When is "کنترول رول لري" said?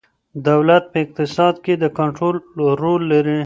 1.97-3.39